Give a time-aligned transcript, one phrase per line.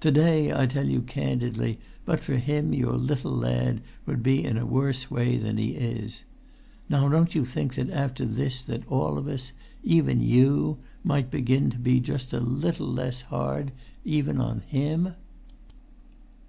[0.00, 4.58] To day, I tell you candidly, but for him your little lad would be in
[4.58, 6.24] a worse way than he is.
[6.88, 12.32] Now don't you think after this that all of us—even you—might begin to be just
[12.32, 15.14] a little less hard—even on him?"